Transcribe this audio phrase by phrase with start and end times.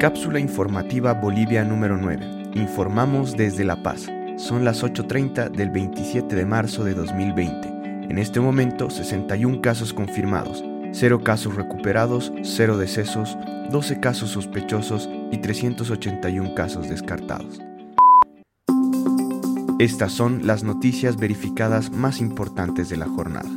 [0.00, 2.52] Cápsula informativa Bolivia número 9.
[2.54, 4.06] Informamos desde La Paz.
[4.36, 8.06] Son las 8.30 del 27 de marzo de 2020.
[8.08, 13.36] En este momento, 61 casos confirmados, 0 casos recuperados, 0 decesos,
[13.72, 17.60] 12 casos sospechosos y 381 casos descartados.
[19.80, 23.50] Estas son las noticias verificadas más importantes de la jornada.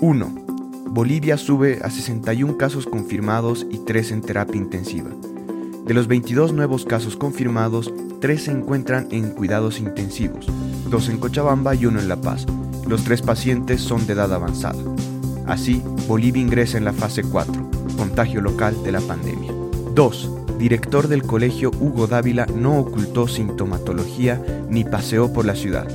[0.00, 0.44] 1.
[0.90, 5.10] Bolivia sube a 61 casos confirmados y 3 en terapia intensiva.
[5.88, 10.46] De los 22 nuevos casos confirmados, 3 se encuentran en cuidados intensivos,
[10.90, 12.44] 2 en Cochabamba y 1 en La Paz.
[12.86, 14.82] Los 3 pacientes son de edad avanzada.
[15.46, 19.50] Así, Bolivia ingresa en la fase 4, contagio local de la pandemia.
[19.94, 25.88] 2 director del colegio Hugo Dávila no ocultó sintomatología ni paseó por la ciudad.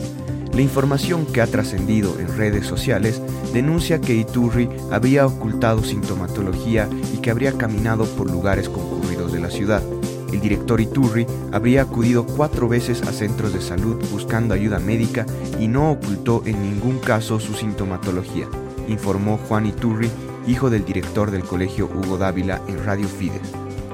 [0.53, 3.21] La información que ha trascendido en redes sociales
[3.53, 9.49] denuncia que Iturri habría ocultado sintomatología y que habría caminado por lugares concurridos de la
[9.49, 9.81] ciudad.
[10.31, 15.25] El director Iturri habría acudido cuatro veces a centros de salud buscando ayuda médica
[15.59, 18.47] y no ocultó en ningún caso su sintomatología,
[18.87, 20.09] informó Juan Iturri,
[20.47, 23.53] hijo del director del colegio Hugo Dávila en Radio Fides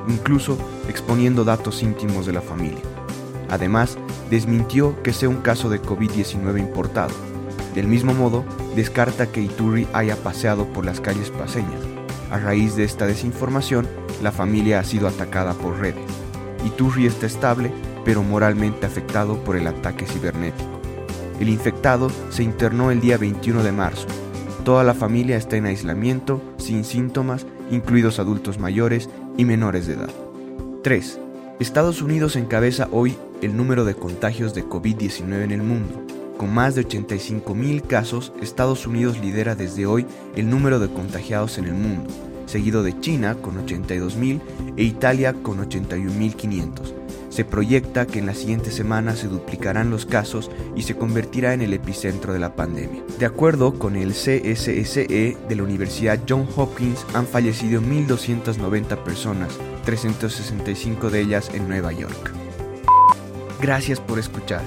[0.09, 2.98] incluso exponiendo datos íntimos de la familia.
[3.49, 3.97] Además,
[4.29, 7.13] desmintió que sea un caso de COVID-19 importado.
[7.75, 8.43] Del mismo modo,
[8.75, 11.81] descarta que Iturri haya paseado por las calles paseñas.
[12.31, 13.87] A raíz de esta desinformación,
[14.21, 16.03] la familia ha sido atacada por redes.
[16.65, 17.71] Iturri está estable,
[18.05, 20.79] pero moralmente afectado por el ataque cibernético.
[21.39, 24.07] El infectado se internó el día 21 de marzo.
[24.65, 30.09] Toda la familia está en aislamiento, sin síntomas, incluidos adultos mayores y menores de edad.
[30.83, 31.19] 3.
[31.59, 36.03] Estados Unidos encabeza hoy el número de contagios de COVID-19 en el mundo.
[36.37, 41.65] Con más de 85.000 casos, Estados Unidos lidera desde hoy el número de contagiados en
[41.65, 42.09] el mundo,
[42.45, 44.39] seguido de China con 82.000
[44.77, 46.93] e Italia con 81.500.
[47.29, 51.61] Se proyecta que en las siguientes semanas se duplicarán los casos y se convertirá en
[51.61, 53.03] el epicentro de la pandemia.
[53.19, 61.09] De acuerdo con el CSSE de la Universidad John Hopkins, han fallecido 1.290 personas, 365
[61.09, 62.48] de ellas en Nueva York.
[63.61, 64.61] Gracias por escuchar.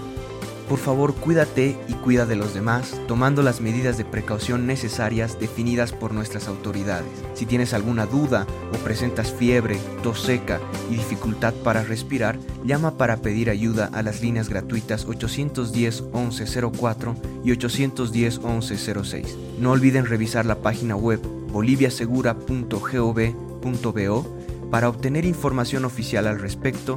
[0.69, 5.93] Por favor, cuídate y cuida de los demás, tomando las medidas de precaución necesarias definidas
[5.93, 7.11] por nuestras autoridades.
[7.35, 10.61] Si tienes alguna duda o presentas fiebre, tos seca
[10.91, 17.51] y dificultad para respirar, llama para pedir ayuda a las líneas gratuitas 810 1104 y
[17.53, 19.37] 810 1106.
[19.59, 21.21] No olviden revisar la página web
[21.53, 24.37] boliviasegura.gov.bo
[24.71, 26.97] para obtener información oficial al respecto